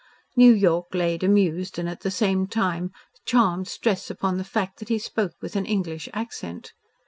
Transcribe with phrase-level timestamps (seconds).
[0.35, 2.89] New York laid amused and at the same time,
[3.23, 6.73] charmed stress upon the fact that he spoke with an "English accent."